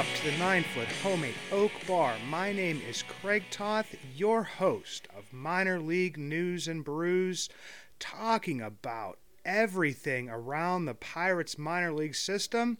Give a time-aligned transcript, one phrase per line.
[0.00, 2.16] Up to the nine foot homemade oak bar.
[2.30, 7.50] My name is Craig Toth, your host of Minor League News and Brews,
[7.98, 12.78] talking about everything around the Pirates minor league system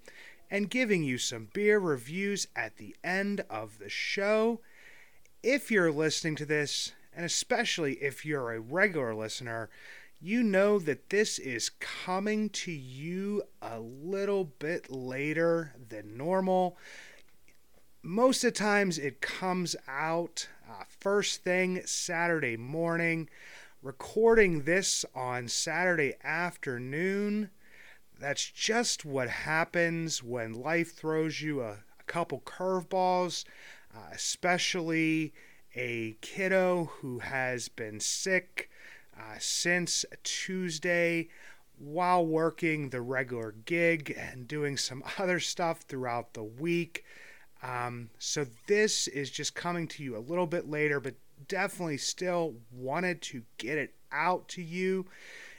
[0.50, 4.62] and giving you some beer reviews at the end of the show.
[5.42, 9.68] If you're listening to this, and especially if you're a regular listener,
[10.22, 16.78] you know that this is coming to you a little bit later than normal.
[18.02, 23.28] Most of the times it comes out uh, first thing Saturday morning.
[23.82, 27.50] Recording this on Saturday afternoon.
[28.18, 33.44] That's just what happens when life throws you a, a couple curveballs,
[33.94, 35.34] uh, especially
[35.76, 38.70] a kiddo who has been sick
[39.14, 41.28] uh, since Tuesday
[41.78, 47.04] while working the regular gig and doing some other stuff throughout the week.
[47.62, 51.14] Um, so this is just coming to you a little bit later, but
[51.48, 55.06] definitely still wanted to get it out to you.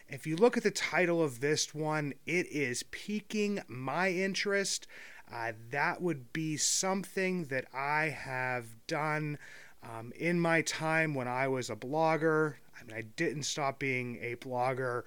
[0.09, 4.88] If you look at the title of this one, it is piquing my interest.
[5.33, 9.38] Uh, that would be something that I have done
[9.83, 12.55] um, in my time when I was a blogger.
[12.77, 15.03] I mean, I didn't stop being a blogger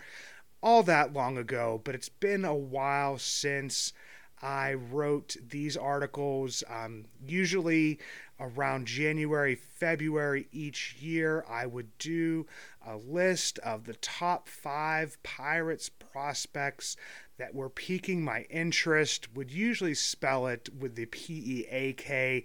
[0.63, 3.93] all that long ago, but it's been a while since
[4.45, 6.63] I wrote these articles.
[6.69, 7.99] Um, usually
[8.39, 12.47] around January, February each year, I would do
[12.87, 16.97] a list of the top five Pirates prospects
[17.39, 22.45] that were piquing my interest, would usually spell it with the P E A K.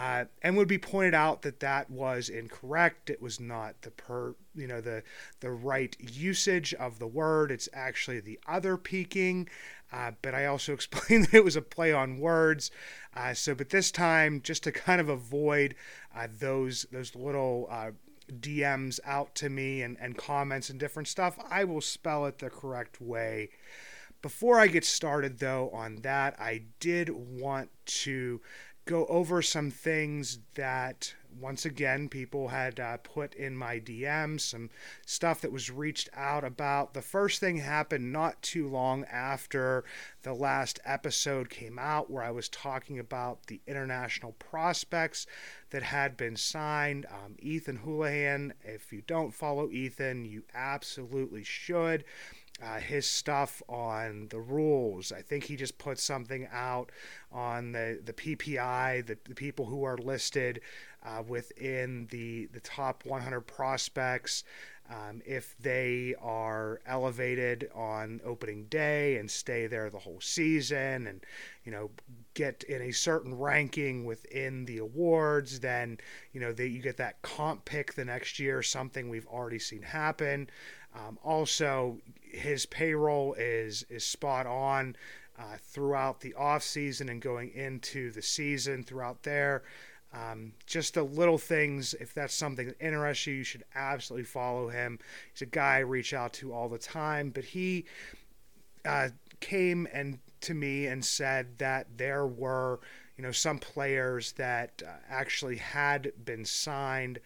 [0.00, 3.10] Uh, and would be pointed out that that was incorrect.
[3.10, 5.02] It was not the per, you know, the
[5.40, 7.52] the right usage of the word.
[7.52, 9.50] It's actually the other peaking.
[9.92, 12.70] Uh, but I also explained that it was a play on words.
[13.14, 15.74] Uh, so, but this time, just to kind of avoid
[16.16, 17.90] uh, those those little uh,
[18.32, 22.48] DMs out to me and, and comments and different stuff, I will spell it the
[22.48, 23.50] correct way.
[24.22, 28.40] Before I get started, though, on that, I did want to
[28.84, 34.70] go over some things that once again people had uh, put in my DMs, some
[35.06, 36.94] stuff that was reached out about.
[36.94, 39.84] The first thing happened not too long after
[40.22, 45.26] the last episode came out, where I was talking about the international prospects
[45.70, 47.06] that had been signed.
[47.06, 52.04] Um, Ethan Hullihen, if you don't follow Ethan, you absolutely should
[52.62, 55.12] uh, his stuff on the rules.
[55.12, 56.90] I think he just put something out
[57.32, 60.60] on the, the PPI, the, the people who are listed
[61.04, 64.44] uh, within the, the top 100 prospects.
[64.90, 71.24] Um, if they are elevated on opening day and stay there the whole season and
[71.64, 71.90] you know
[72.34, 75.98] get in a certain ranking within the awards then
[76.32, 79.82] you know that you get that comp pick the next year something we've already seen
[79.82, 80.50] happen
[80.94, 84.96] um, also, his payroll is is spot on
[85.38, 89.62] uh, throughout the off season and going into the season throughout there.
[90.12, 94.68] Um, just the little things, if that's something that interests you, you should absolutely follow
[94.68, 94.98] him.
[95.32, 97.84] He's a guy I reach out to all the time, but he
[98.84, 102.80] uh, came and to me and said that there were,
[103.16, 107.20] you know, some players that uh, actually had been signed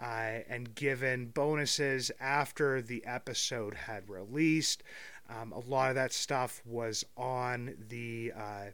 [0.00, 4.82] uh, and given bonuses after the episode had released.
[5.28, 8.64] Um, a lot of that stuff was on the uh,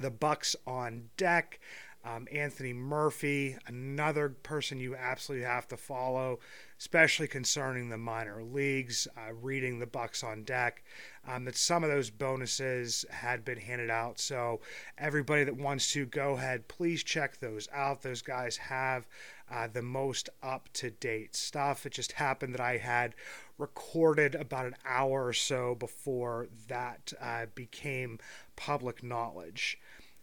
[0.00, 1.60] the Bucs on deck.
[2.04, 6.40] Um, Anthony Murphy, another person you absolutely have to follow,
[6.82, 9.06] especially concerning the minor leagues.
[9.16, 10.82] Uh, reading the Bucs on deck,
[11.28, 14.18] um, that some of those bonuses had been handed out.
[14.18, 14.58] So
[14.98, 18.02] everybody that wants to go ahead, please check those out.
[18.02, 19.06] Those guys have
[19.48, 21.86] uh, the most up to date stuff.
[21.86, 23.14] It just happened that I had
[23.58, 28.18] recorded about an hour or so before that uh, became
[28.56, 29.78] public knowledge.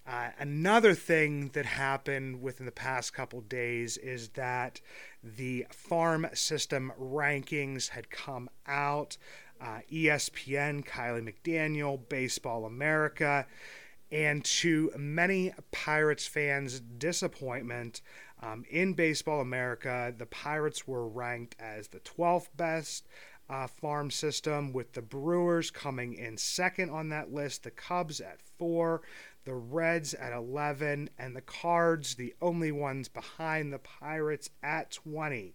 [0.09, 4.81] Uh, another thing that happened within the past couple days is that
[5.23, 9.17] the farm system rankings had come out.
[9.61, 13.45] Uh, ESPN, Kiley McDaniel, Baseball America,
[14.11, 18.01] and to many Pirates fans' disappointment,
[18.41, 23.05] um, in Baseball America, the Pirates were ranked as the 12th best
[23.49, 28.41] uh, farm system, with the Brewers coming in second on that list, the Cubs at
[28.57, 29.01] four,
[29.45, 35.53] the Reds at 11, and the Cards, the only ones behind the Pirates, at 20.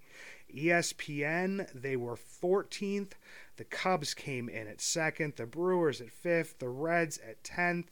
[0.54, 3.12] ESPN, they were 14th.
[3.56, 7.86] The Cubs came in at second, the Brewers at fifth, the Reds at 10th,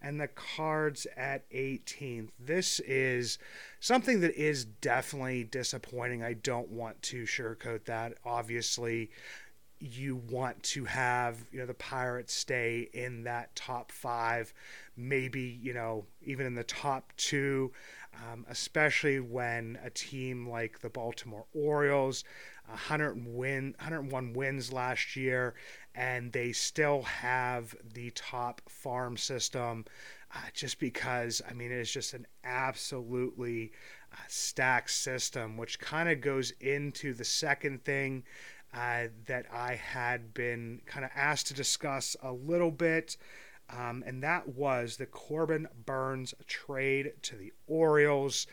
[0.00, 2.28] and the Cards at 18th.
[2.38, 3.38] This is
[3.80, 6.22] something that is definitely disappointing.
[6.22, 8.14] I don't want to sugarcoat that.
[8.24, 9.10] Obviously,
[9.78, 14.52] you want to have you know the Pirates stay in that top five,
[14.96, 17.72] maybe you know even in the top two,
[18.14, 22.24] um, especially when a team like the Baltimore Orioles,
[22.66, 25.54] 100 win 101 wins last year,
[25.94, 29.84] and they still have the top farm system.
[30.34, 33.72] Uh, just because I mean it is just an absolutely
[34.12, 38.24] uh, stacked system, which kind of goes into the second thing
[38.74, 43.16] uh, that I had been kind of asked to discuss a little bit.
[43.68, 48.46] Um, and that was the Corbin Burnes trade to the Orioles.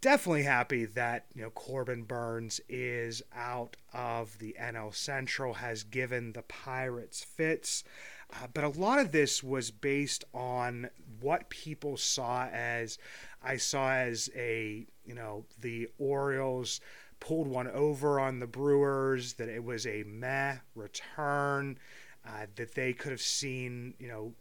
[0.00, 6.32] Definitely happy that you know Corbin Burnes is out of the NL Central, has given
[6.32, 7.84] the Pirates fits.
[8.32, 10.88] Uh, but a lot of this was based on
[11.20, 12.98] what people saw as
[13.42, 16.80] I saw as a you know the Orioles
[17.20, 21.78] pulled one over on the Brewers, that it was a meh return,
[22.26, 24.32] uh, that they could have seen, you know,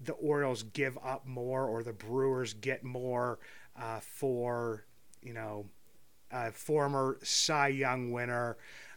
[0.00, 3.38] the Orioles give up more or the Brewers get more
[3.80, 4.84] uh, for,
[5.22, 5.66] you know,
[6.30, 8.56] a former Cy Young winner,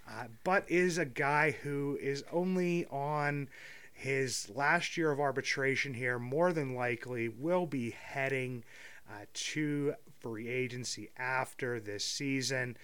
[0.10, 3.50] uh, but is a guy who is only on
[3.94, 8.64] his last year of arbitration here, more than likely will be heading
[9.10, 9.94] uh, to
[10.26, 12.76] free agency after this season.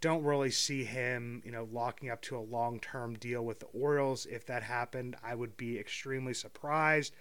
[0.00, 4.24] Don't really see him, you know, locking up to a long-term deal with the Orioles.
[4.24, 7.14] If that happened, I would be extremely surprised.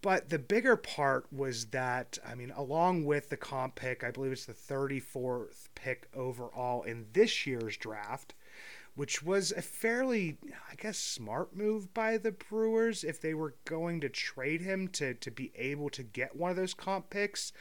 [0.00, 4.30] But the bigger part was that, I mean, along with the comp pick, I believe
[4.30, 8.34] it's the 34th pick overall in this year's draft,
[8.94, 10.38] which was a fairly,
[10.70, 15.14] I guess, smart move by the Brewers if they were going to trade him to,
[15.14, 17.52] to be able to get one of those comp picks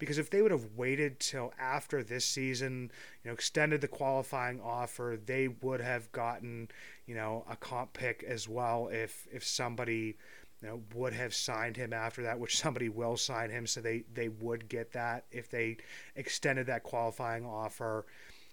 [0.00, 2.90] because if they would have waited till after this season,
[3.22, 6.68] you know, extended the qualifying offer, they would have gotten,
[7.06, 10.16] you know, a comp pick as well if if somebody
[10.62, 14.04] you know, would have signed him after that, which somebody will sign him, so they
[14.12, 15.76] they would get that if they
[16.16, 18.06] extended that qualifying offer.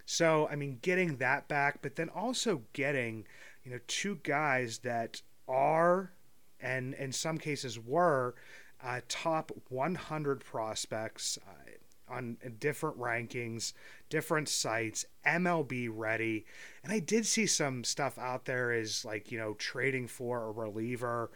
[0.06, 3.26] So I mean, getting that back, but then also getting,
[3.64, 6.12] you know, two guys that are
[6.60, 8.36] and in some cases were
[8.84, 13.74] uh, top 100 prospects uh, on different rankings,
[14.10, 16.46] different sites, MLB ready.
[16.84, 20.52] And I did see some stuff out there is like, you know, trading for a
[20.52, 21.32] reliever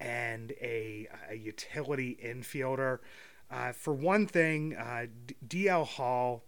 [0.00, 2.98] and a, a utility infielder.
[3.50, 5.06] Uh, for one thing, uh,
[5.46, 6.42] DL Hall,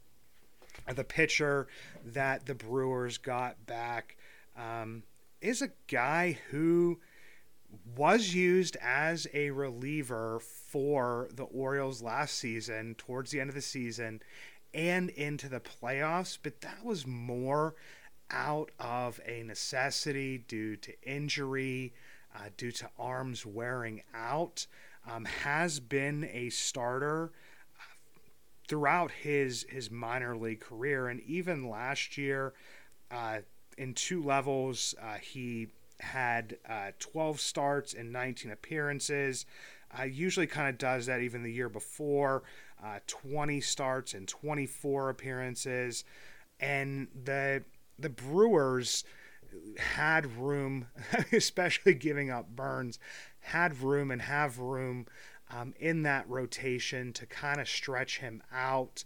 [0.92, 1.68] the pitcher
[2.04, 4.16] that the Brewers got back,
[4.56, 5.04] um,
[5.40, 6.98] is a guy who
[7.96, 13.62] was used as a reliever for the Orioles last season, towards the end of the
[13.62, 14.22] season,
[14.74, 17.74] and into the playoffs, but that was more
[18.30, 21.94] out of a necessity due to injury,
[22.34, 24.66] uh, due to arms wearing out.
[25.10, 27.32] Um, has been a starter
[27.78, 27.82] uh,
[28.68, 32.52] throughout his his minor league career, and even last year,
[33.10, 33.38] uh,
[33.78, 35.68] in two levels, uh, he
[36.00, 39.46] had uh, 12 starts and 19 appearances.
[39.98, 42.42] Uh, usually kind of does that even the year before.
[42.82, 46.04] Uh, 20 starts and 24 appearances.
[46.60, 47.64] And the
[47.98, 49.04] the Brewers
[49.78, 50.86] had room,
[51.32, 52.98] especially giving up Burnes,
[53.40, 55.06] had room and have room
[55.50, 59.04] um, in that rotation to kind of stretch him out.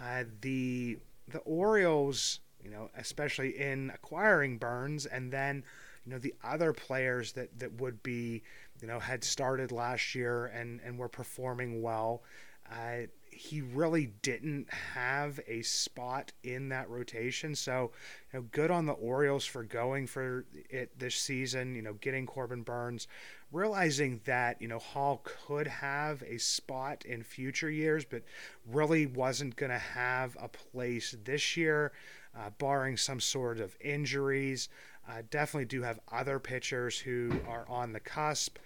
[0.00, 5.64] Uh, the the Orioles, you know, especially in acquiring Burnes and then
[6.08, 8.42] you know the other players that that would be
[8.80, 12.22] you know had started last year and and were performing well
[12.70, 17.54] uh, he really didn't have a spot in that rotation.
[17.54, 17.92] So
[18.32, 22.26] you know good on the Orioles for going for it this season you know getting
[22.26, 23.06] Corbin Burnes,
[23.52, 28.22] realizing that you know Hall could have a spot in future years but
[28.66, 31.92] really wasn't going to have a place this year
[32.36, 34.68] uh, barring some sort of injuries
[35.08, 38.58] uh, definitely do have other pitchers who are on the cusp.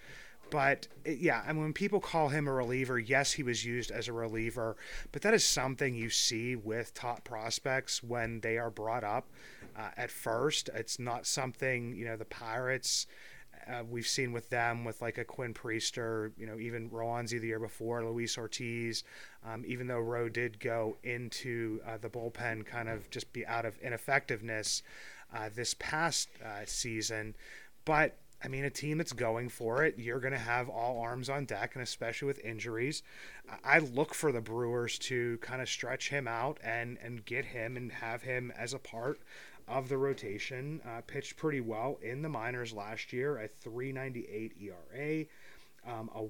[0.49, 4.07] But yeah, I mean, when people call him a reliever, yes, he was used as
[4.07, 4.75] a reliever,
[5.11, 9.25] but that is something you see with top prospects when they are brought up
[9.75, 10.69] uh, at first.
[10.75, 13.07] It's not something, you know, the Pirates.
[13.67, 17.47] Uh, we've seen with them with like a Quinn Priester, you know, even Roansy the
[17.47, 19.05] year before, Luis Ortiz,
[19.45, 23.65] um, even though Rowe did go into uh, the bullpen kind of just be out
[23.65, 24.83] of ineffectiveness
[25.33, 27.35] uh, this past uh, season.
[27.85, 31.29] But I mean, a team that's going for it, you're going to have all arms
[31.29, 33.01] on deck, and especially with injuries,
[33.63, 37.77] I look for the Brewers to kind of stretch him out and and get him
[37.77, 39.19] and have him as a part
[39.67, 40.81] of the rotation.
[40.85, 45.25] Uh, pitched pretty well in the minors last year, a 3.98 ERA,
[45.87, 46.21] um, a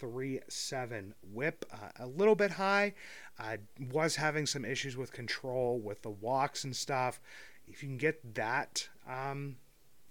[0.00, 2.94] 1.37 WHIP, uh, a little bit high.
[3.38, 3.58] I
[3.92, 7.20] was having some issues with control with the walks and stuff.
[7.68, 8.88] If you can get that.
[9.08, 9.56] Um,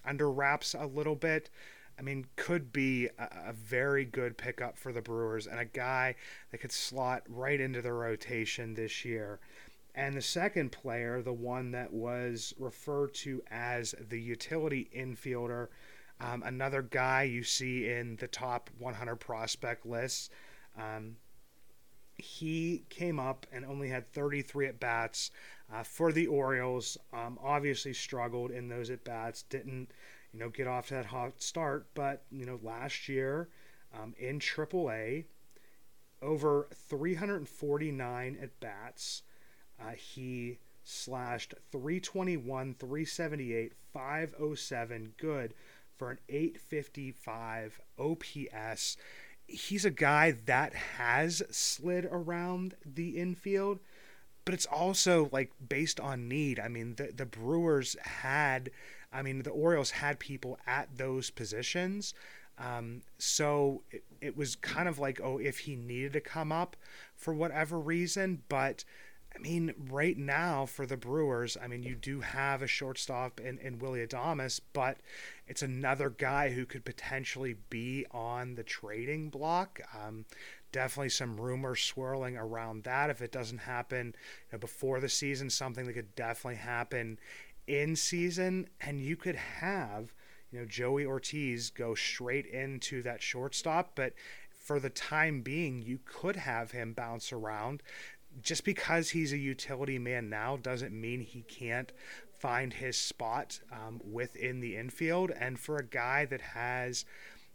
[0.06, 1.50] under wraps a little bit.
[1.98, 6.16] I mean, could be a, a, very good pickup for the Brewers and a guy
[6.52, 9.40] that could slot right into the rotation this year.
[9.94, 15.70] And the second player, the one that was referred to as the utility infielder,
[16.20, 20.30] um, another guy you see in the top 100 prospect lists.
[20.78, 21.18] Um,
[22.18, 25.32] he came up and only had 33 at bats
[25.74, 26.98] uh, for the Orioles.
[27.12, 29.44] Um, obviously struggled in those at bats.
[29.44, 29.92] Didn't
[30.32, 33.50] you know get off to that hot start, but you know last year
[33.94, 35.26] um, in AAA,
[36.22, 39.24] over 349 at bats.
[39.80, 45.54] Uh, he slashed 321, 378, 507 good
[45.98, 48.98] for an 855 OPS
[49.48, 53.80] he's a guy that has slid around the infield,
[54.44, 56.60] but it's also like based on need.
[56.60, 58.72] I mean, the the Brewers had,
[59.12, 62.14] I mean, the Orioles had people at those positions.
[62.58, 66.78] Um, so it, it was kind of like, oh, if he needed to come up
[67.14, 68.86] for whatever reason, but
[69.36, 73.58] I mean, right now for the Brewers, I mean, you do have a shortstop in,
[73.58, 74.98] in Willy Adames, but
[75.46, 79.82] it's another guy who could potentially be on the trading block.
[79.94, 80.26] Um,
[80.72, 83.10] definitely some rumors swirling around that.
[83.10, 87.20] If it doesn't happen you know, before the season, something that could definitely happen
[87.68, 90.14] in season, and you could have
[90.52, 94.14] you know Joey Ortiz go straight into that shortstop, but
[94.66, 97.84] for the time being, you could have him bounce around
[98.42, 101.92] just because he's a utility man now doesn't mean he can't
[102.40, 105.32] find his spot um, within the infield.
[105.32, 107.06] And for a guy that has,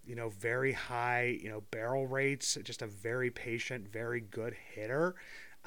[0.05, 5.15] you know, very high, you know, barrel rates, just a very patient, very good hitter.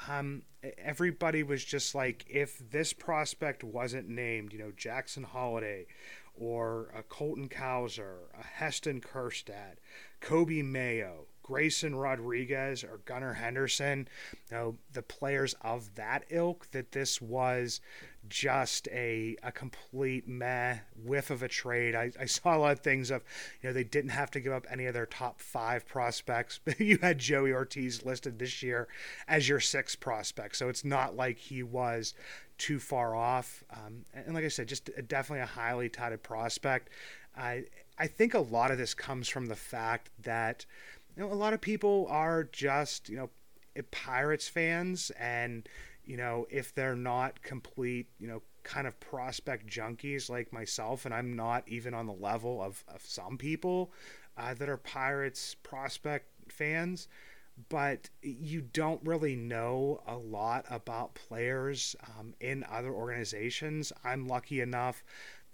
[0.08, 0.42] Um,
[0.78, 5.86] everybody was just like, if this prospect wasn't named, you know, Jackson Holliday
[6.34, 9.76] or a Colton Cowser, a Heston Kjerstad,
[10.20, 14.08] Coby Mayo, Grayson Rodriguez or Gunnar Henderson,
[14.50, 17.80] you know, the players of that ilk, that this was
[18.30, 21.94] just a, a complete meh whiff of a trade.
[21.94, 23.22] I, I saw a lot of things of,
[23.60, 26.60] you know, they didn't have to give up any of their top five prospects.
[26.78, 28.88] you had Joey Ortiz listed this year
[29.28, 30.56] as your sixth prospect.
[30.56, 32.14] So it's not like he was
[32.56, 33.62] too far off.
[33.70, 36.88] Um, and like I said, just definitely a highly touted prospect.
[37.36, 37.64] I,
[37.98, 40.66] I think a lot of this comes from the fact that
[41.16, 43.30] you know, a lot of people are just, you know,
[43.90, 45.68] Pirates fans, and,
[46.04, 51.14] you know, if they're not complete, you know, kind of prospect junkies like myself, and
[51.14, 53.92] I'm not even on the level of, of some people
[54.36, 57.08] uh, that are Pirates prospect fans,
[57.68, 63.92] but you don't really know a lot about players um, in other organizations.
[64.02, 65.04] I'm lucky enough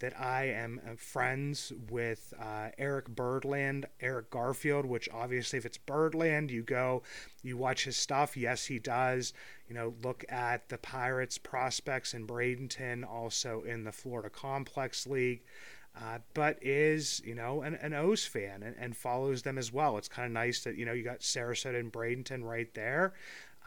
[0.01, 5.79] that I am uh, friends with uh, Eric Birdland, Eric Garfield, which obviously, if it's
[5.79, 7.03] Birdland, you go,
[7.43, 8.37] you watch his stuff.
[8.37, 9.33] Yes, he does.
[9.69, 15.43] You know, look at the Pirates prospects in Bradenton, also in the Florida Complex League.
[16.01, 19.99] Uh, but is you know an, an O's fan and, and follows them as well.
[19.99, 23.13] It's kind of nice that you know you got Sarasota and Bradenton right there,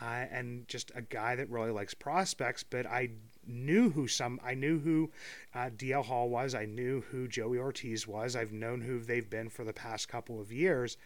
[0.02, 2.64] uh, and just a guy that really likes prospects.
[2.64, 3.10] But I
[3.48, 5.12] knew who some I knew who
[5.54, 6.56] uh, DL Hall was.
[6.56, 8.36] I knew who Joey Ortiz was.
[8.36, 10.98] I've known who they've been for the past couple of years,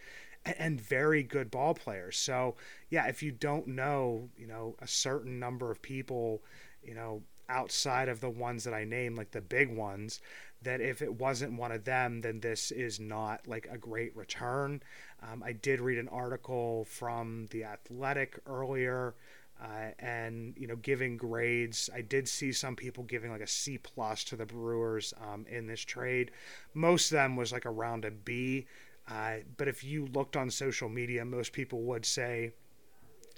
[0.58, 2.16] and, very good ball players.
[2.16, 2.56] So
[2.90, 6.42] yeah, if you don't know, you know, a certain number of people,
[6.82, 10.20] you know, outside of the ones that I named, like the big ones,
[10.62, 14.82] that if it wasn't one of them, then this is not like a great return.
[15.22, 19.14] Um, I did read an article from The Athletic earlier
[19.60, 23.78] uh, and you know giving grades i did see some people giving like a c
[23.78, 26.30] plus to the brewers um, in this trade
[26.74, 28.66] most of them was like around a b
[29.10, 32.52] uh, but if you looked on social media most people would say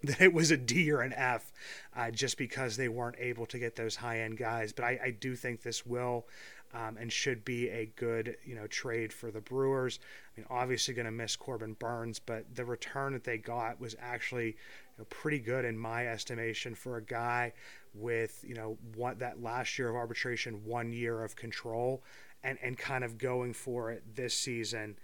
[0.02, 1.52] that it was a D or an F
[1.94, 4.72] uh, just because they weren't able to get those high end guys.
[4.72, 6.26] But I, I, do think this will
[6.72, 9.98] um, and should be a good you know trade for the Brewers.
[10.36, 13.94] I mean, obviously going to miss Corbin Burnes, but the return that they got was
[14.00, 14.56] actually
[15.00, 17.52] know, pretty good in my estimation for a guy
[17.94, 22.02] with you know what that last year of arbitration, one year of control,
[22.42, 24.96] and and kind of going for it this season.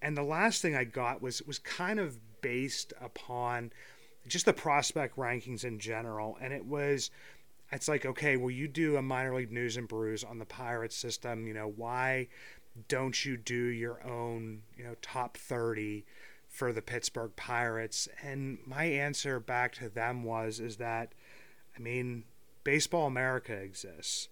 [0.00, 3.72] And the last thing I got was was kind of based upon
[4.26, 7.10] just the prospect rankings in general, and it was
[7.72, 10.94] it's like okay well you do a minor league news and brews on the pirates
[10.94, 12.28] system you know why
[12.88, 16.04] don't you do your own you know top 30
[16.52, 18.08] for the pittsburgh pirates.
[18.22, 21.12] And my answer back to them was is that
[21.76, 22.24] i mean
[22.62, 24.28] baseball america exists.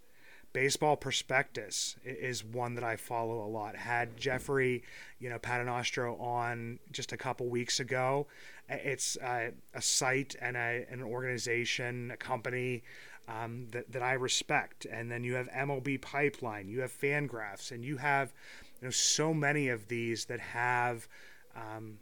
[0.52, 3.74] Baseball prospectus is one that i follow a lot.
[3.74, 4.82] Had jeffrey
[5.18, 8.26] you know paternostro on just a couple weeks ago
[8.68, 12.82] it's a, a site and a, an organization a company
[13.26, 14.86] um, that, that I respect.
[14.86, 18.32] And then you have MLB Pipeline, you have Fangraphs, and you have
[18.80, 21.08] you know so many of these that have
[21.56, 21.98] um,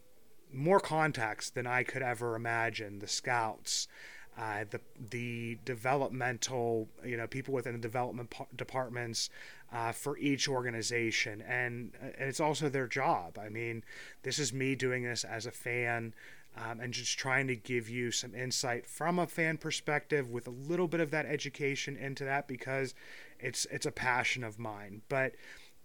[0.52, 2.99] more contacts than I could ever imagine.
[2.99, 3.88] The scouts.
[4.38, 9.31] Uh, the the developmental you know people within the development departments
[9.73, 13.83] uh, for each organization and, and it's also their job I mean
[14.23, 16.14] this is me doing this as a fan
[16.57, 20.50] um, and just trying to give you some insight from a fan perspective with a
[20.50, 22.95] little bit of that education into that because
[23.38, 25.02] it's it's a passion of mine.
[25.09, 25.35] But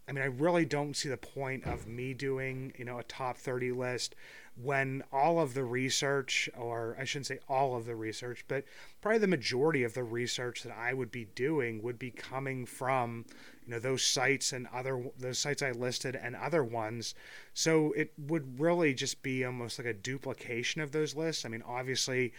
[0.07, 3.38] I mean, I really don't see the point of me doing you know a top
[3.38, 4.15] 30 list
[4.62, 8.65] when all of the research, or I shouldn't say all of the research, but
[9.01, 13.25] probably the majority of the research that I would be doing would be coming from
[13.65, 17.15] you know those sites and other those sites I listed and other ones.
[17.53, 21.46] So it would really just be almost like a duplication of those lists.
[21.46, 22.33] I mean, obviously,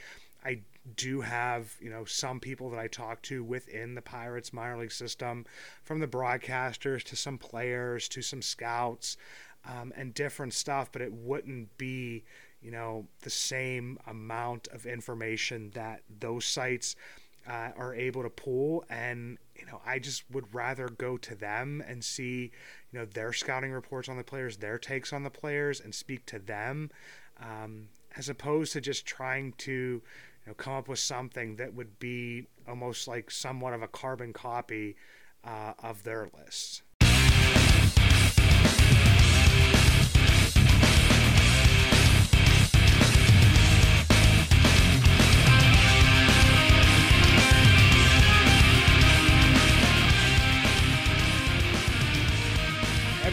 [0.44, 0.62] I
[0.96, 4.92] do have you know some people that I talk to within the Pirates minor league
[4.92, 5.46] system,
[5.82, 9.16] from the broadcasters to some players to some scouts,
[9.66, 10.90] um, and different stuff.
[10.92, 12.24] But it wouldn't be
[12.60, 16.96] you know the same amount of information that those sites
[17.46, 21.84] uh, are able to pull and you know i just would rather go to them
[21.86, 22.50] and see
[22.90, 26.24] you know their scouting reports on the players their takes on the players and speak
[26.24, 26.90] to them
[27.38, 30.00] um, as opposed to just trying to
[30.44, 34.32] you know come up with something that would be almost like somewhat of a carbon
[34.32, 34.96] copy
[35.44, 36.82] uh, of their list.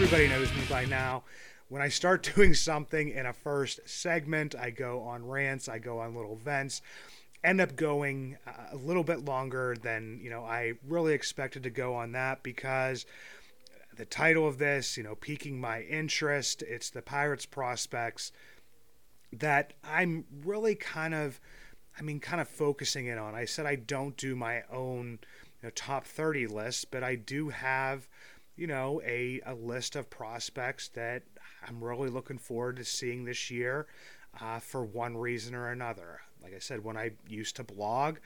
[0.03, 1.23] everybody knows me by now.
[1.71, 5.99] When I start doing something in a first segment, I go on rants, I go
[5.99, 6.81] on little vents,
[7.45, 11.69] end up going uh, a little bit longer than, you know, I really expected to
[11.69, 13.05] go on that because
[13.95, 18.33] the title of this, you know, piquing my interest, it's the Pirates prospects
[19.31, 21.39] that I'm really kind of
[21.97, 23.33] I mean kind of focusing in on.
[23.33, 25.19] I said I don't do my own
[25.61, 28.09] you know, top 30 list, but I do have
[28.55, 31.23] you know, a, a list of prospects that
[31.67, 33.87] I'm really looking forward to seeing this year
[34.39, 36.21] uh, for one reason or another.
[36.43, 38.17] Like I said, when I used to blog,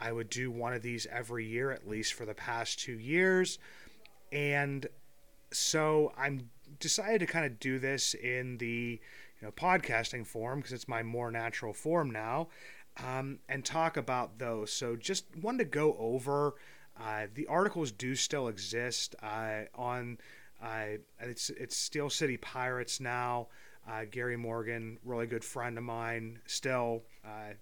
[0.00, 3.58] I would do one of these every year, at least for the past two years.
[4.32, 4.86] And
[5.52, 9.00] so I'm decided to kind of do this in the
[9.40, 12.48] you know podcasting form because it's my more natural form now
[13.04, 16.54] um, and talk about those so just wanted to go over
[17.00, 20.18] uh, the articles do still exist uh, on
[20.62, 23.48] uh, it's it's Steel City Pirates now.
[23.88, 27.02] Uh, Gary Morgan, really good friend of mine, still.
[27.24, 27.54] Uh,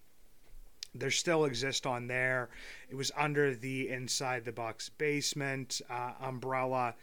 [0.94, 2.50] they still exist on there.
[2.90, 5.80] It was under the Inside the Bucs basement
[6.20, 6.94] umbrella,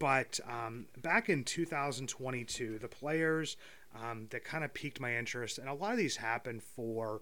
[0.00, 3.56] but um, back in 2022, the players
[3.94, 7.20] um, that kind of piqued my interest, and a lot of these happened for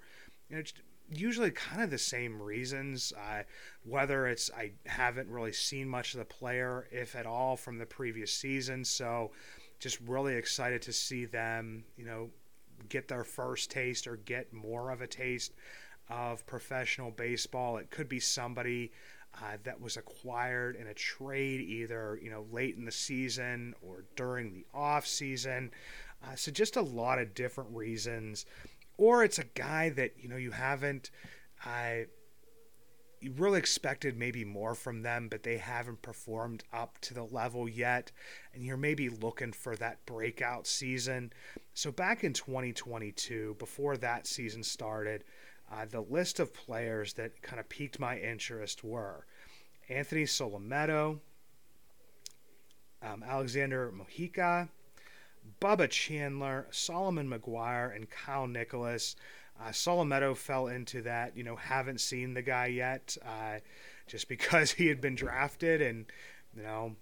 [0.48, 0.62] you know
[1.10, 3.12] usually kind of the same reasons.
[3.16, 3.42] Uh,
[3.84, 7.86] whether it's I haven't really seen much of the player, if at all, from the
[7.86, 9.30] previous season, so
[9.78, 12.30] just really excited to see them, you know,
[12.88, 15.52] get their first taste or get more of a taste
[16.08, 17.76] of professional baseball.
[17.76, 18.92] It could be somebody.
[19.34, 24.02] Uh, that was acquired in a trade either you know late in the season or
[24.14, 25.70] during the off season
[26.24, 28.46] uh, so just a lot of different reasons
[28.96, 31.10] or it's a guy that you know you haven't
[31.64, 32.04] uh,
[33.20, 37.68] you really expected maybe more from them but they haven't performed up to the level
[37.68, 38.12] yet
[38.54, 41.32] and you're maybe looking for that breakout season.
[41.74, 45.24] So back in 2022 before that season started
[45.72, 49.26] uh, the list of players that kind of piqued my interest were
[49.88, 51.18] anthony solometo
[53.02, 54.68] um, Alexander Mojica,
[55.60, 59.16] Bubba Chandler, Solomon Maguire, and Kyle Nicolas.
[59.60, 63.58] Uh, Solometo fell into that, you know, haven't seen the guy yet, uh,
[64.06, 66.06] just because he had been drafted and,
[66.54, 66.96] you know,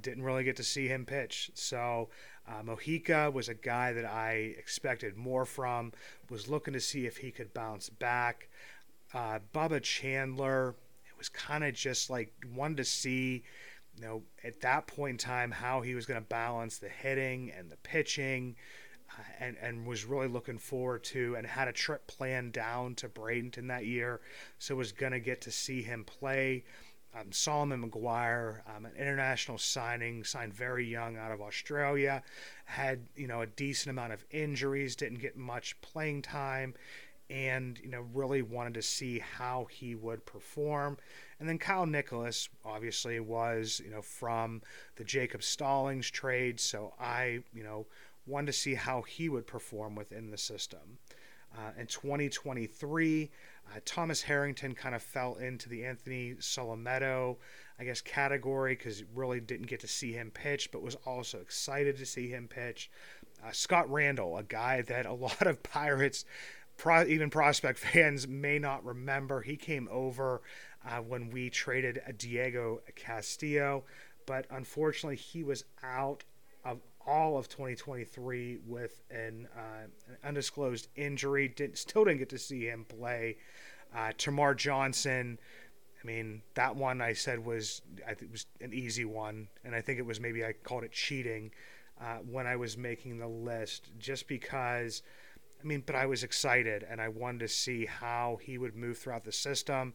[0.00, 1.50] didn't really get to see him pitch.
[1.54, 2.08] So
[2.48, 5.92] uh, Mojica was a guy that I expected more from,
[6.28, 8.48] was looking to see if he could bounce back.
[9.12, 10.70] Uh, Bubba Chandler,
[11.06, 13.44] it was kind of just like wanted to see,
[14.00, 17.52] you know, at that point in time how he was going to balance the hitting
[17.56, 18.56] and the pitching.
[19.10, 23.08] Uh, and, and was really looking forward to and had a trip planned down to
[23.08, 24.20] Bradenton that year,
[24.60, 26.62] so was going to get to see him play.
[27.18, 32.22] Um, Solomon Maguire, um, an international signing, signed very young out of Australia,
[32.66, 36.74] had you know a decent amount of injuries, didn't get much playing time,
[37.28, 40.98] and you know really wanted to see how he would perform.
[41.40, 44.62] And then Kyle Nicolas obviously was you know from
[44.96, 47.86] the Jacob Stallings trade, so I you know
[48.26, 50.98] wanted to see how he would perform within the system.
[51.56, 53.30] Uh, in 2023,
[53.66, 57.38] uh, Thomas Harrington kind of fell into the Anthony Solometo,
[57.78, 61.96] I guess, category because really didn't get to see him pitch, but was also excited
[61.98, 62.88] to see him pitch.
[63.44, 66.24] Uh, Scott Randall, a guy that a lot of Pirates,
[66.76, 69.40] pro- even prospect fans, may not remember.
[69.40, 70.42] He came over
[70.86, 73.84] uh, when we traded Diego Castillo,
[74.26, 76.24] but unfortunately, he was out
[76.64, 81.48] of all of 2023 with an, uh, an undisclosed injury.
[81.48, 83.36] Didn't, still didn't get to see him play.
[83.94, 85.38] Uh, Termarr Johnson,
[86.02, 89.98] I mean, that one I said was I was an easy one, and I think
[89.98, 91.50] it was maybe I called it cheating
[92.00, 95.02] uh, when I was making the list, just because.
[95.62, 98.96] I mean, but I was excited and I wanted to see how he would move
[98.96, 99.92] throughout the system.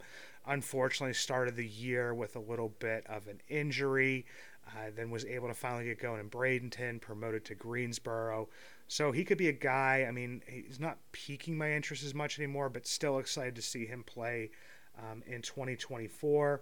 [0.48, 4.26] Unfortunately, started the year with a little bit of an injury.
[4.68, 8.50] Uh, then was able to finally get going in Bradenton, promoted to Greensboro.
[8.88, 10.06] So he could be a guy.
[10.08, 13.86] I mean, he's not piquing my interest as much anymore, but still excited to see
[13.86, 14.50] him play
[14.98, 16.62] um, in 2024.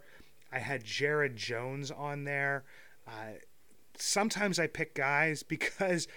[0.51, 2.63] I had Jared Jones on there.
[3.07, 3.37] Uh,
[3.97, 6.07] sometimes I pick guys because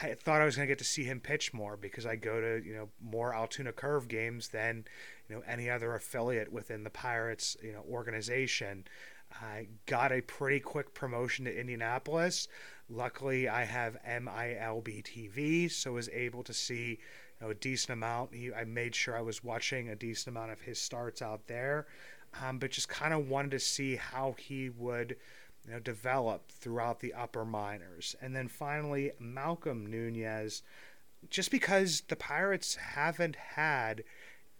[0.00, 2.40] I thought I was going to get to see him pitch more because I go
[2.40, 4.84] to you know more Altoona Curve games than
[5.28, 8.84] you know any other affiliate within the Pirates you know organization.
[9.42, 12.48] I got a pretty quick promotion to Indianapolis.
[12.88, 16.98] Luckily, I have MILB TV, so was able to see you
[17.40, 18.34] know, a decent amount.
[18.34, 21.86] He, I made sure I was watching a decent amount of his starts out there,
[22.40, 25.16] um, but just kind of wanted to see how he would
[25.66, 28.14] you know, develop throughout the upper minors.
[28.22, 30.62] And then finally, Malcom Nunez,
[31.28, 34.04] just because the Pirates haven't had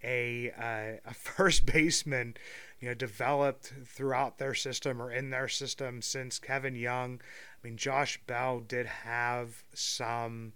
[0.02, 2.36] a, uh, a first baseman
[2.80, 7.20] you know developed throughout their system or in their system since Kevin Young.
[7.20, 10.52] I mean, Josh Bell did have some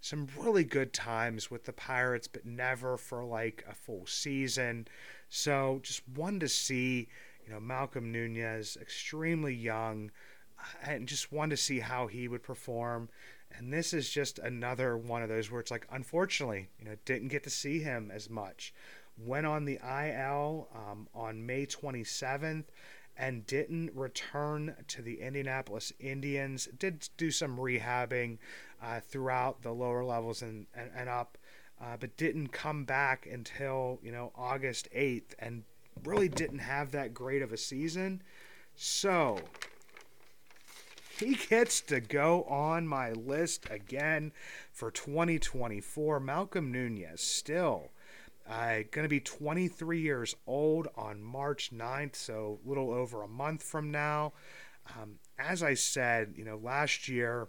[0.00, 4.86] some really good times with the Pirates, but never for like a full season.
[5.28, 7.08] So just wanted to see,
[7.44, 10.10] you know, Malcom Nunez, extremely young,
[10.58, 13.08] uh, and just wanted to see how he would perform.
[13.56, 17.28] And this is just another one of those where it's like, unfortunately, you know, didn't
[17.28, 18.72] get to see him as much
[19.18, 22.64] went on the IL um, on May 27th
[23.16, 26.68] and didn't return to the Indianapolis Indians.
[26.78, 28.38] Did do some rehabbing
[28.82, 31.36] uh, throughout the lower levels and, and, and up,
[31.80, 35.64] uh, but didn't come back until you know August 8th, and
[36.04, 38.22] really didn't have that great of a season.
[38.76, 39.40] So
[41.20, 44.32] he gets to go on my list again
[44.72, 46.20] for 2024.
[46.20, 47.90] Malcom Nunez still
[48.48, 53.28] uh, going to be 23 years old on March 9th, so a little over a
[53.28, 54.32] month from now.
[54.96, 57.48] Um, as I said, you know, last year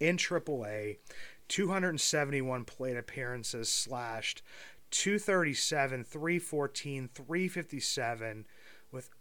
[0.00, 0.98] in AAA,
[1.48, 4.42] 271 plate appearances slashed
[4.90, 8.46] 237, 314, 357 with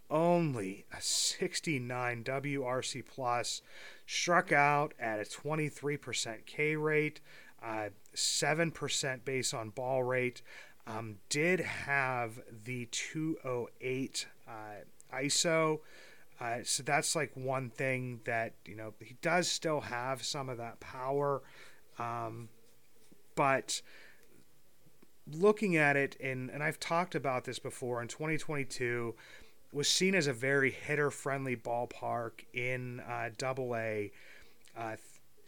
[0.10, 3.62] only a 69 WRC plus,
[4.06, 7.22] struck out at a 23% K rate,
[7.64, 10.42] uh, 7% base on ball rate,
[10.86, 14.52] um, did have the 208 uh,
[15.14, 15.80] ISO.
[16.40, 20.58] Uh, so that's like one thing that, you know, he does still have some of
[20.58, 21.42] that power.
[22.00, 22.50] Um,
[23.36, 23.82] but
[25.32, 29.16] looking at it, in, and I've talked about this before, in 2022,
[29.72, 34.12] was seen as a very hitter friendly ballpark in uh, Double A.
[34.78, 34.96] Uh,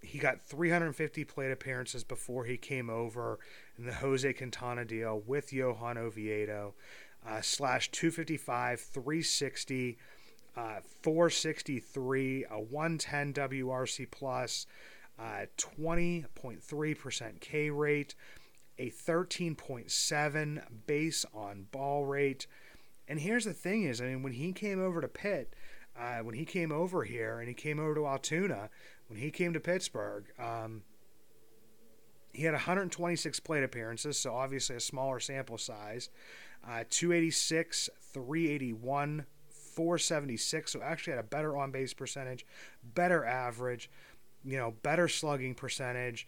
[0.01, 3.39] he got 350 plate appearances before he came over
[3.77, 6.73] in the Jose Quintana deal with Johan Oviedo,
[7.27, 9.97] uh, slash 255, 360,
[10.55, 14.65] uh, 463, a 110 WRC plus,
[15.19, 18.15] uh, 20.3% K rate,
[18.77, 22.47] a 13.7 base on ball rate.
[23.09, 25.55] And here's the thing is, I mean, when he came over to Pitt,
[25.99, 28.69] uh, when he came over here and he came over to Altoona,
[29.07, 30.83] when he came to Pittsburgh, um,
[32.31, 36.09] he had 126 plate appearances, so obviously a smaller sample size.
[36.63, 42.45] Uh, 286, 381, 476, so actually had a better on base percentage,
[42.83, 43.89] better average,
[44.45, 46.27] you know, better slugging percentage.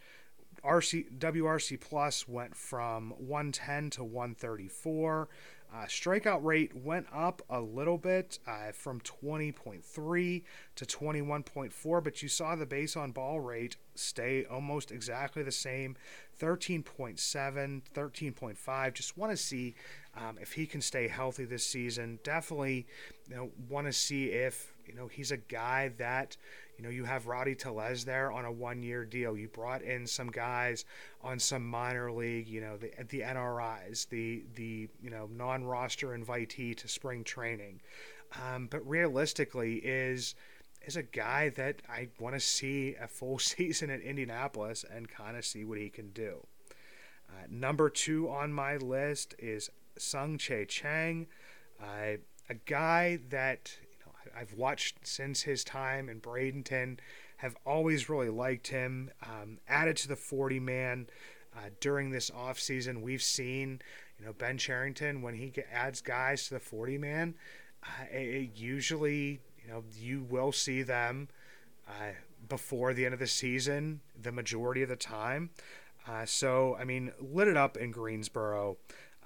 [0.64, 5.28] RC WRC plus went from 110 to 134.
[5.74, 10.44] Uh, strikeout rate went up a little bit uh, from 20.3
[10.76, 15.96] to 21.4, but you saw the base on ball rate stay almost exactly the same
[16.42, 17.14] 13.7,
[17.96, 18.94] 13.5.
[18.94, 19.76] Just want to see
[20.18, 22.20] um, if he can stay healthy this season.
[22.24, 22.86] Definitely
[23.30, 26.36] you know, want to see if you know he's a guy that
[26.82, 29.38] you know, you have Rowdy Tellez there on a one-year deal.
[29.38, 30.84] You brought in some guys
[31.22, 36.76] on some minor league, you know, the the NRIs, the the you know non-roster invitee
[36.78, 37.82] to spring training.
[38.44, 40.34] Um, but realistically, is
[40.84, 45.38] is a guy that I want to see a full season at Indianapolis and kind
[45.38, 46.48] of see what he can do.
[47.30, 51.28] Uh, number two on my list is Tsung-Che Cheng,
[51.80, 52.18] uh,
[52.50, 53.72] a guy that
[54.38, 56.98] I've watched since his time in Bradenton,
[57.38, 59.10] have always really liked him.
[59.24, 61.08] Um, added to the 40 man
[61.56, 63.82] uh, during this offseason, we've seen,
[64.20, 67.34] you know, Ben Cherington, when he adds guys to the 40 man,
[67.84, 71.30] uh, it, it usually, you know, you will see them
[71.88, 72.14] uh,
[72.48, 75.50] before the end of the season the majority of the time.
[76.08, 78.78] Uh, so, I mean, lit it up in Greensboro.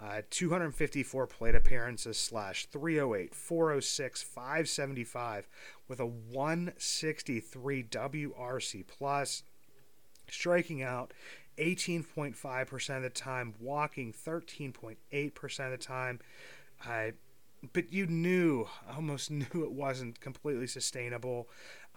[0.02, 5.48] Uh, 254 plate appearances slash 308, 406, 575
[5.88, 9.44] with a 163 WRC plus,
[10.30, 11.14] striking out
[11.58, 16.20] 18.5% of the time, walking 13.8% of the time.
[16.86, 17.12] Uh,
[17.74, 21.48] but you knew, almost knew it wasn't completely sustainable.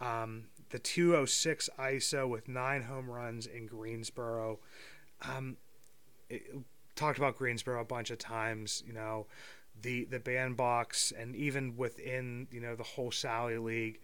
[0.00, 4.61] Um, the 206 ISO with nine home runs in Greensboro.
[5.22, 5.56] Um,
[6.30, 6.42] it,
[6.98, 8.82] talked about Greensboro a bunch of times.
[8.87, 9.26] You know,
[9.80, 14.00] the the bandbox, and even within you know the whole Sally League,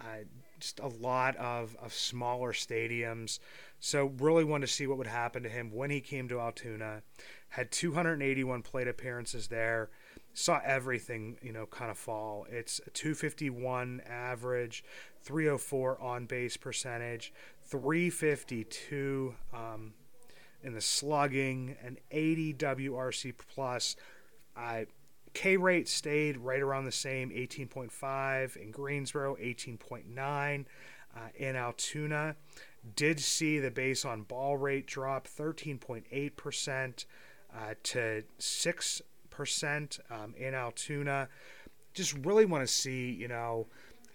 [0.00, 0.24] uh,
[0.60, 3.38] just a lot of of smaller stadiums.
[3.80, 7.02] So really wanted to see what would happen to him when he came to Altoona.
[7.48, 9.90] Had 281 plate appearances there.
[10.32, 12.46] Saw everything, you know, kind of fall.
[12.50, 14.84] It's a 251 average,
[15.22, 17.32] 304 on base percentage,
[17.66, 19.92] 352 um,
[20.64, 23.96] in the slugging, an 80 WRC plus.
[24.56, 24.84] Uh,
[25.34, 30.64] K rate stayed right around the same 18.5 in Greensboro, 18.9
[31.16, 32.36] uh, in Altoona.
[32.96, 37.04] Did see the base on ball rate drop 13.8%
[37.54, 41.28] uh, to 6% um, in Altoona.
[41.94, 43.66] Just really want to see, you know,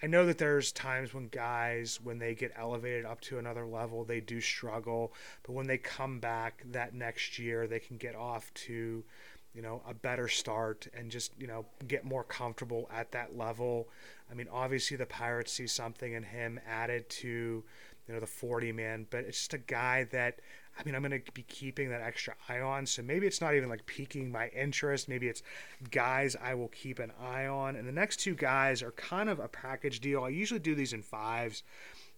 [0.01, 4.05] I know that there's times when guys, when they get elevated up to another level,
[4.05, 5.13] they do struggle.
[5.43, 9.03] But when they come back that next year, they can get off to,
[9.53, 13.89] you know, a better start and just, you know, get more comfortable at that level.
[14.31, 17.27] I mean, obviously the Pirates see something in him added to,
[18.07, 20.39] you know, the 40 man, but it's just a guy that
[20.79, 22.85] I mean, I'm going to be keeping that extra eye on.
[22.85, 25.09] So maybe it's not even like piquing my interest.
[25.09, 25.43] Maybe it's
[25.91, 27.75] guys I will keep an eye on.
[27.75, 30.23] And the next two guys are kind of a package deal.
[30.23, 31.63] I usually do these in fives,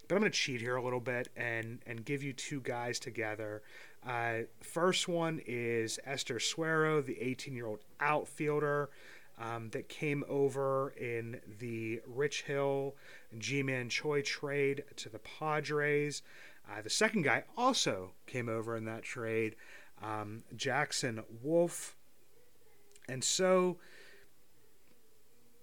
[0.08, 3.00] but I'm going to cheat here a little bit and, and give you two guys
[3.00, 3.64] together.
[4.08, 8.90] Uh, first one is Esteury Suero, the 18 year old outfielder.
[9.40, 12.94] Um, that came over in the Rich Hill
[13.40, 16.22] Ji-Man Choi trade to the Padres.
[16.70, 19.56] Uh, the second guy also came over in that trade,
[20.02, 21.96] um, Jackson Wolf.
[23.10, 23.78] And so,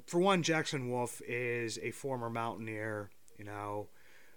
[0.06, 3.10] for one, Jackson Wolf is a former Mountaineer.
[3.38, 3.88] You know,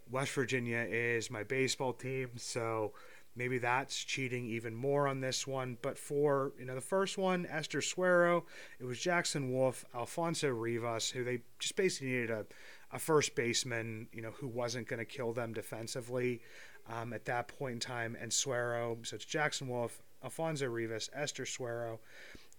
[0.09, 2.93] West Virginia is my baseball team, so
[3.35, 5.77] maybe that's cheating even more on this one.
[5.81, 8.43] But for you know the first one, Esteury Suero,
[8.79, 12.45] it was Jackson Wolf, Alfonso Rivas, who they just basically needed a
[12.93, 16.41] a first baseman, you know, who wasn't going to kill them defensively
[16.89, 18.97] um, at that point in time, and Suero.
[19.03, 21.99] So it's Jackson Wolf, Alfonso Rivas, Esteury Suero.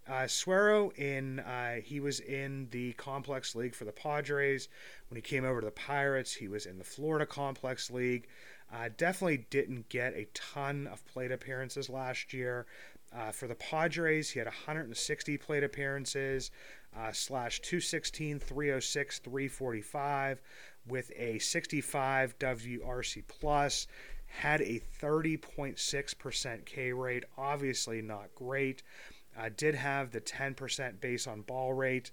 [0.09, 4.69] Uh, Suero in uh, he was in the complex league for the Padres
[5.09, 6.35] when he came over to the Pirates.
[6.35, 8.27] He was in the Florida complex league.
[8.73, 12.67] Uh, definitely didn't get a ton of plate appearances last year.
[13.15, 16.51] Uh, for the Padres, he had 160 plate appearances,
[16.97, 20.41] uh, slash 216, 306, 345,
[20.87, 23.87] with a 65 WRC plus.
[24.27, 28.83] Had a 30.6% K rate, obviously not great.
[29.39, 32.11] Uh, did have the 10% base on ball rate.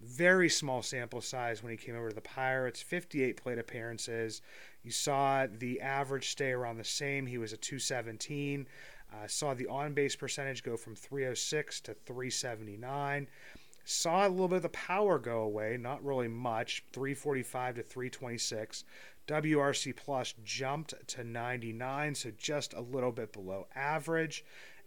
[0.00, 2.80] Very small sample size when he came over to the Pirates.
[2.80, 4.42] 58 plate appearances.
[4.82, 7.26] You saw the average stay around the same.
[7.26, 8.66] He was a 217.
[9.12, 13.28] Uh, saw the on base percentage go from 306 to 379.
[13.84, 18.84] Saw a little bit of the power go away, not really much, 345 to 326.
[19.26, 24.44] WRC plus jumped to 99, so just a little bit below average.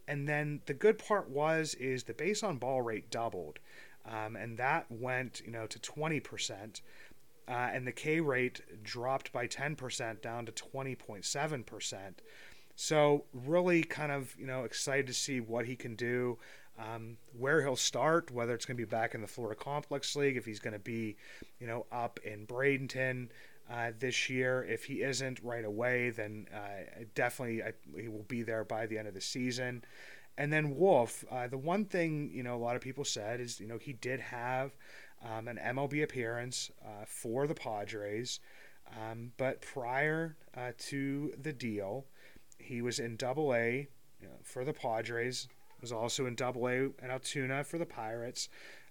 [0.07, 3.59] And then the good part was is the base on ball rate doubled,
[4.05, 6.81] um, and that went you know to 20%.
[7.47, 12.13] Uh, and the K rate dropped by 10% down to 20.7%.
[12.81, 16.39] So really kind of, you know, excited to see what he can do,
[16.79, 20.35] um, where he'll start, whether it's going to be back in the Florida Complex League,
[20.35, 21.15] if he's going to be,
[21.59, 23.29] you know, up in Bradenton
[23.71, 24.65] uh, this year.
[24.67, 28.97] If he isn't right away, then uh, definitely I, he will be there by the
[28.97, 29.83] end of the season.
[30.39, 33.59] And then Wolf, uh, the one thing, you know, a lot of people said is,
[33.59, 34.75] you know, he did have
[35.23, 38.39] um, an MLB appearance uh, for the Padres.
[38.99, 42.07] Um, but prior uh, to the deal,
[42.63, 43.87] he was in Double A
[44.21, 45.47] you know, for the Padres.
[45.79, 48.49] Was also in Double A in Altoona for the Pirates.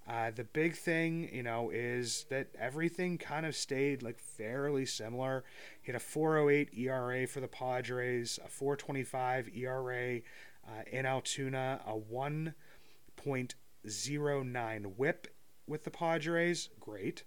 [0.09, 5.45] Uh, the big thing, you know, is that everything kind of stayed like fairly similar.
[5.83, 10.21] He had a 4.08 ERA for the Padres, a 4.25 ERA
[10.67, 15.29] uh, in Altoona, a 1.09 WHIP
[15.69, 17.23] with the Padres, great.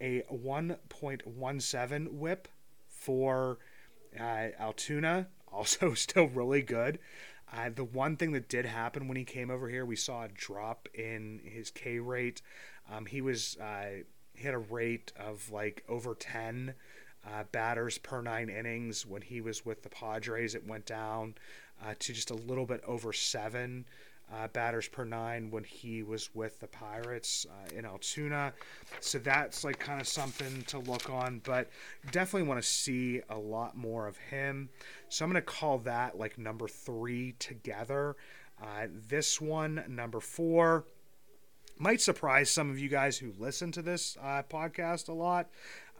[0.00, 2.48] A 1.17 WHIP
[2.88, 3.58] for
[4.18, 6.98] uh, Altoona, also still really good.
[7.52, 10.28] Uh, the one thing that did happen when he came over here, we saw a
[10.28, 12.42] drop in his K rate.
[12.90, 14.02] Um, he was uh,
[14.34, 16.74] he had a rate of like over ten
[17.24, 20.54] uh, batters per nine innings when he was with the Padres.
[20.54, 21.34] It went down
[21.84, 23.86] uh, to just a little bit over seven
[24.32, 28.52] uh, batters per nine when he was with the Pirates uh, in Altoona.
[29.00, 31.68] So that's like kind of something to look on, but
[32.10, 34.68] definitely want to see a lot more of him.
[35.08, 38.16] So I'm going to call that like number three together.
[38.60, 40.86] Uh, this one, number four,
[41.78, 45.50] might surprise some of you guys who listen to this uh, podcast a lot.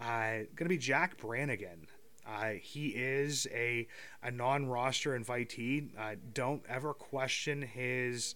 [0.00, 1.86] Uh, going to be Jack Brannigan.
[2.26, 3.86] Uh, he is a,
[4.22, 5.88] a non roster invitee.
[5.98, 8.34] Uh, don't ever question his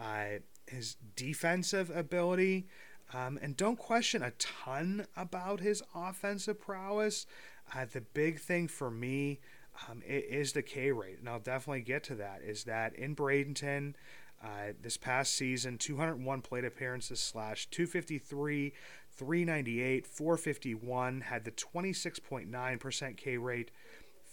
[0.00, 2.66] uh, his defensive ability.
[3.12, 7.26] Um, and don't question a ton about his offensive prowess.
[7.74, 9.40] Uh, the big thing for me
[9.88, 12.42] um, is the K rate, and I'll definitely get to that.
[12.44, 13.94] Is that in Bradenton
[14.42, 18.72] uh, this past season, 201 plate appearances slash 253
[19.16, 23.70] 398, 451, had the 26.9% K rate,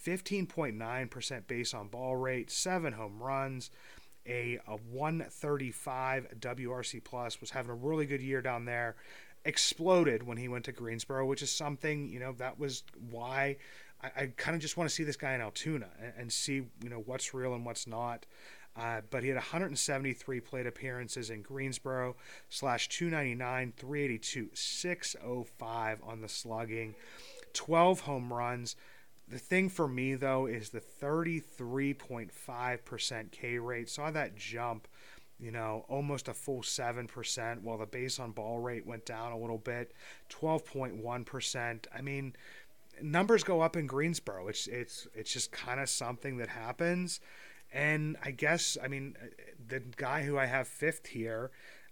[0.06, 3.72] 15.9% base on ball rate, seven home runs,
[4.26, 8.96] a, a 135 WRC plus, was having a really good year down there.
[9.46, 13.58] Exploded when he went to Greensboro, which is something, you know, that was why
[14.02, 16.56] I, I kind of just want to see this guy in Altoona and, and see,
[16.56, 18.26] you know, what's real and what's not.
[18.78, 22.16] Uh, but he had 173 plate appearances in Greensboro,
[22.50, 26.94] slash 299, 382, 605 on the slugging,
[27.54, 28.76] 12 home runs.
[29.28, 33.90] The thing for me, though, is the 33.5% K rate.
[33.90, 34.88] Saw that jump,
[35.40, 39.38] you know, almost a full 7%, while the base on ball rate went down a
[39.38, 39.94] little bit,
[40.30, 41.86] 12.1%.
[41.94, 42.36] I mean,
[43.02, 44.50] numbers go up in Greensboro.
[44.50, 47.20] It's, it's, it's just kind of something that happens
[47.74, 49.16] and I guess I mean
[49.68, 51.52] the guy who I have fifth here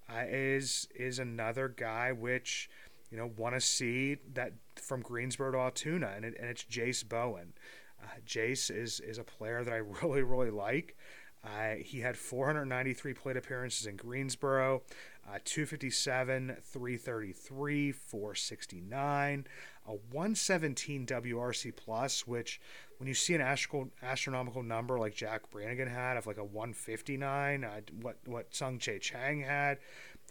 [0.09, 2.69] uh, is is another guy which
[3.09, 7.03] you know want to see that from Greensboro to Altoona, and, it, and it's Jase
[7.03, 7.53] Bowen.
[8.01, 10.95] Uh, Jase is is a player that I really really like.
[11.43, 14.81] Uh, he had 493 plate appearances in Greensboro,
[15.27, 19.45] uh, 257, 333, 469,
[19.87, 22.59] a 117 WRC plus, which
[22.97, 27.63] when you see an astronomical, astronomical number like Jack Brannigan had of like a 159,
[27.63, 29.77] uh, what what Tsung-Che Cheng had,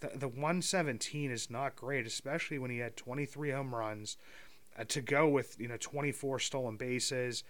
[0.01, 4.17] the, the 117 is not great, especially when he had 23 home runs
[4.77, 7.43] uh, to go with you know 24 stolen bases.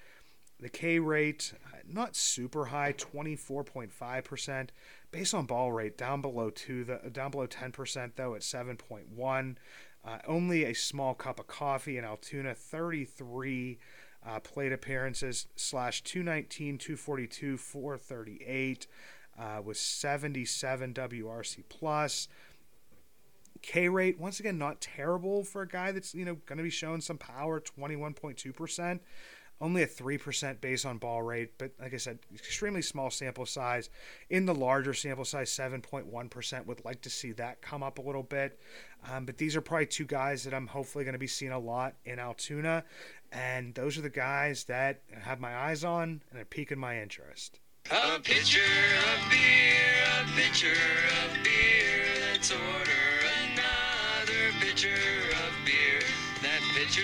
[0.60, 4.72] The K rate uh, not super high, 24.5 percent.
[5.12, 9.56] Based on ball rate down below two, the down below 10 percent though at 7.1.
[10.06, 13.80] Uh, only a small cup of coffee in Altoona, 33
[14.26, 18.88] uh, plate appearances slash 219, 242, 438.
[19.38, 22.28] uh, with 77 WRC plus.
[23.62, 26.70] K rate once again not terrible for a guy that's you know going to be
[26.70, 29.02] showing some power, 21.2 percent
[29.62, 33.90] only a 3% base on ball rate, but like I said, extremely small sample size.
[34.30, 38.24] In the larger sample size, 7.1%, would like to see that come up a little
[38.24, 38.60] bit.
[39.12, 41.60] Um, but these are probably two guys that I'm hopefully going to be seeing a
[41.60, 42.84] lot in Altoona.
[43.32, 47.02] And those are the guys that I have my eyes on and are piquing my
[47.02, 47.60] interest.
[47.92, 53.06] A pitcher of beer, a pitcher of beer, let's order
[53.52, 56.02] another pitcher of beer.
[56.42, 57.04] That pitcher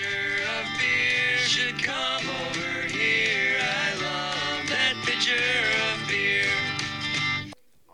[0.58, 3.58] of beer should come over here.
[3.60, 5.81] I love that pitcher.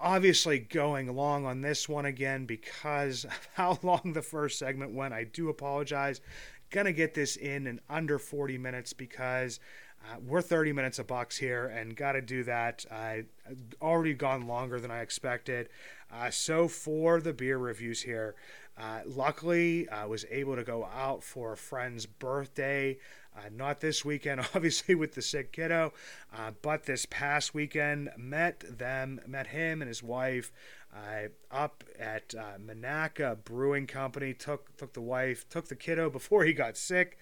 [0.08, 5.12] Obviously, going long on this one again because of how long the first segment went.
[5.12, 6.22] I do apologize.
[6.70, 9.60] Gonna get this in in under 40 minutes because
[10.06, 12.86] uh, we're 30 minutes a box here and got to do that.
[12.90, 13.24] I
[13.82, 15.68] already gone longer than I expected.
[16.12, 18.34] Uh, so for the beer reviews here,
[18.78, 22.98] uh, luckily I was able to go out for a friend's birthday.
[23.36, 25.92] Uh, not this weekend, obviously with the sick kiddo,
[26.36, 30.52] uh, but this past weekend met them, met him and his wife
[31.50, 34.34] up at Monaca Brewing Company.
[34.34, 37.18] Took took the wife, took the kiddo before he got sick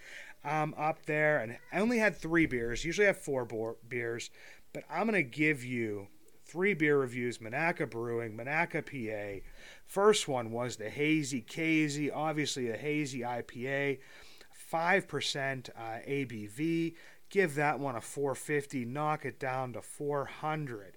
[0.46, 2.84] um, up there, and I only had three beers.
[2.84, 4.30] Usually I have four bo- beers,
[4.72, 6.08] but I'm gonna give you
[6.46, 7.38] three beer reviews.
[7.38, 9.44] Monaca Brewing, Monaca, PA.
[9.84, 13.98] First one was the Hazy Casey, obviously a hazy IPA,
[14.52, 16.94] five percent uh, ABV.
[17.28, 18.84] Give that one a 450.
[18.84, 20.96] Knock it down to 400.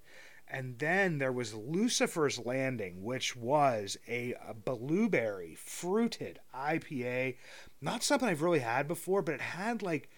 [0.52, 7.36] And then there was Lucifer's Landing, which was a, a, blueberry fruited IPA.
[7.80, 10.10] Not something I've really had before, but it had like,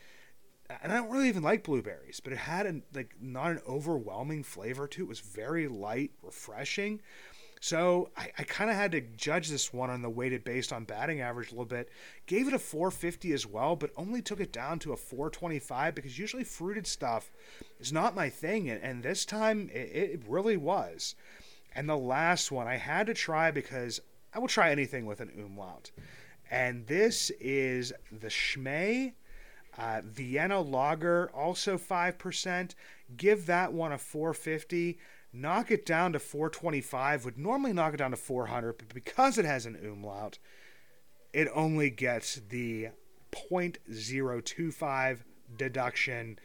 [0.83, 4.43] and I don't really even like blueberries, but it had a, like not an overwhelming
[4.43, 5.05] flavor to it.
[5.05, 7.01] It was very light, refreshing.
[7.61, 10.83] So I, I kind of had to judge this one on the weighted based on
[10.83, 11.91] batting average a little bit.
[12.27, 16.19] Gave it a 450 as well, but only took it down to a 425 because
[16.19, 17.31] usually fruited stuff
[17.79, 21.15] is not my thing, and, and this time it, it really was.
[21.75, 24.01] And the last one I had to try because
[24.35, 25.93] I will try anything with an umlaut.
[26.51, 29.13] And this is the Schmay
[29.79, 32.75] uh, Vienna Lager, also 5%.
[33.17, 34.99] Give that one a 450
[35.33, 39.47] knock it down to 425 would normally knock it down to 400 but because it
[39.47, 40.39] has an umlaut
[41.33, 42.89] it only gets the
[43.33, 45.19] 0.025
[45.57, 46.39] deduction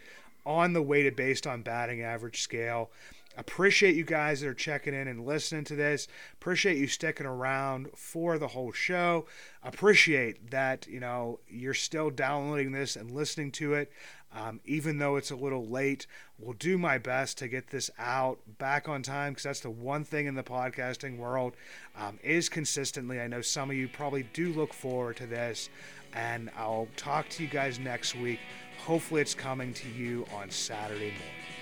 [0.46, 2.90] on the weighted based on batting average scale
[3.38, 7.88] appreciate you guys that are checking in and listening to this appreciate you sticking around
[7.96, 9.26] for the whole show
[9.64, 13.92] appreciate that you know you're still downloading this and listening to it
[14.36, 16.06] um, even though it's a little late,
[16.40, 20.04] We'll do my best to get this out back on time because that's the one
[20.04, 21.56] thing in the podcasting world
[21.96, 23.20] um, is consistently.
[23.20, 25.70] I know some of you probably do look forward to this,
[26.14, 28.40] and I'll talk to you guys next week.
[28.86, 31.57] Hopefully, it's coming to you on Saturday morning.